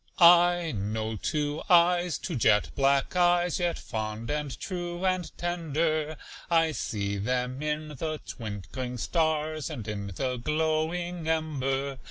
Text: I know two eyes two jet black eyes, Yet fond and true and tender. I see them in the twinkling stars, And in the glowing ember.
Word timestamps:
I 0.17 0.71
know 0.71 1.15
two 1.15 1.61
eyes 1.69 2.17
two 2.17 2.35
jet 2.35 2.71
black 2.75 3.15
eyes, 3.15 3.59
Yet 3.59 3.77
fond 3.77 4.31
and 4.31 4.59
true 4.59 5.05
and 5.05 5.29
tender. 5.37 6.17
I 6.49 6.71
see 6.71 7.19
them 7.19 7.61
in 7.61 7.89
the 7.89 8.19
twinkling 8.25 8.97
stars, 8.97 9.69
And 9.69 9.87
in 9.87 10.07
the 10.15 10.37
glowing 10.37 11.29
ember. 11.29 11.99